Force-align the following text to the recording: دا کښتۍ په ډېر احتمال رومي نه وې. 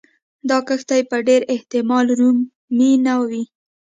دا 0.49 0.57
کښتۍ 0.67 1.01
په 1.09 1.17
ډېر 1.27 1.41
احتمال 1.53 2.05
رومي 2.19 2.91
نه 3.05 3.13
وې. 3.27 3.43